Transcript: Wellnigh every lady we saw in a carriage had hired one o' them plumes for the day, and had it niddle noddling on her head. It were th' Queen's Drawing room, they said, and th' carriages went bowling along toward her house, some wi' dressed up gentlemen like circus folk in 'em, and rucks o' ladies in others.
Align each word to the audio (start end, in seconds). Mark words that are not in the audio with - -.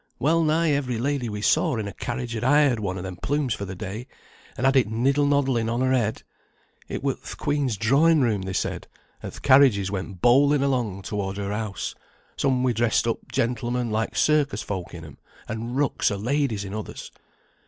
Wellnigh 0.17 0.69
every 0.71 0.97
lady 0.97 1.29
we 1.29 1.43
saw 1.43 1.75
in 1.77 1.87
a 1.87 1.93
carriage 1.93 2.31
had 2.33 2.41
hired 2.41 2.79
one 2.79 2.97
o' 2.97 3.03
them 3.03 3.17
plumes 3.17 3.53
for 3.53 3.65
the 3.65 3.75
day, 3.75 4.07
and 4.57 4.65
had 4.65 4.75
it 4.75 4.89
niddle 4.89 5.27
noddling 5.27 5.69
on 5.69 5.81
her 5.81 5.91
head. 5.93 6.23
It 6.89 7.03
were 7.03 7.13
th' 7.17 7.37
Queen's 7.37 7.77
Drawing 7.77 8.19
room, 8.21 8.41
they 8.41 8.53
said, 8.53 8.87
and 9.21 9.31
th' 9.31 9.43
carriages 9.43 9.91
went 9.91 10.19
bowling 10.19 10.63
along 10.63 11.03
toward 11.03 11.37
her 11.37 11.51
house, 11.53 11.93
some 12.35 12.63
wi' 12.63 12.71
dressed 12.73 13.05
up 13.07 13.31
gentlemen 13.31 13.91
like 13.91 14.15
circus 14.15 14.63
folk 14.63 14.95
in 14.95 15.05
'em, 15.05 15.19
and 15.47 15.77
rucks 15.77 16.09
o' 16.09 16.15
ladies 16.17 16.65
in 16.65 16.73
others. 16.73 17.11